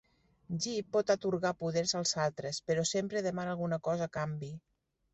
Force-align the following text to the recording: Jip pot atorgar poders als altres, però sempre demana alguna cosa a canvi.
Jip 0.63 0.89
pot 0.97 1.13
atorgar 1.15 1.51
poders 1.59 1.95
als 2.01 2.15
altres, 2.25 2.63
però 2.71 2.89
sempre 2.95 3.25
demana 3.31 3.57
alguna 3.57 3.83
cosa 3.91 4.11
a 4.13 4.17
canvi. 4.21 4.55